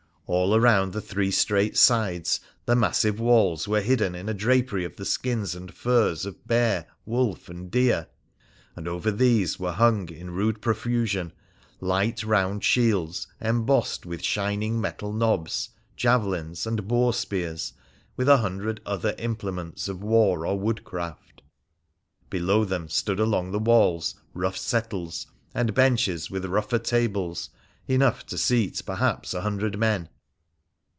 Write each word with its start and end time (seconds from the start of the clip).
All 0.33 0.57
round 0.61 0.93
the 0.93 1.01
three 1.01 1.29
straight 1.29 1.75
sides 1.77 2.39
the 2.65 2.73
massive 2.73 3.19
walls 3.19 3.67
were 3.67 3.81
hidden 3.81 4.15
in 4.15 4.27
drapery 4.37 4.85
of 4.85 4.95
the 4.95 5.03
skins 5.03 5.55
and 5.55 5.73
furs 5.73 6.25
of 6.25 6.47
bear, 6.47 6.85
wolf, 7.05 7.49
and 7.49 7.69
deer, 7.69 8.07
and 8.77 8.87
over 8.87 9.11
these 9.11 9.59
were 9.59 9.73
hung 9.73 10.07
in 10.07 10.29
rude 10.31 10.61
profu 10.61 11.05
sion 11.05 11.33
light 11.81 12.23
round 12.23 12.63
shields 12.63 13.27
embossed 13.41 14.05
with 14.05 14.23
shining 14.23 14.79
metal 14.79 15.11
knobs, 15.11 15.71
javelins, 15.97 16.65
and 16.65 16.87
boar 16.87 17.11
spears, 17.11 17.73
with 18.15 18.29
a 18.29 18.37
hundred 18.37 18.79
other 18.85 19.13
implements 19.19 19.89
of 19.89 20.01
war 20.01 20.45
or 20.47 20.57
wood 20.57 20.85
craft. 20.85 21.41
Below 22.29 22.63
them 22.63 22.87
stood 22.87 23.19
along 23.19 23.51
the 23.51 23.59
walls 23.59 24.15
rough 24.33 24.57
settles, 24.57 25.27
and 25.53 25.73
benches 25.75 26.31
with 26.31 26.45
rougher 26.45 26.79
tables, 26.79 27.49
enough 27.85 28.25
to 28.27 28.37
seat, 28.37 28.81
perhaps, 28.85 29.33
a 29.33 29.41
hundred 29.41 29.77
men. 29.77 30.07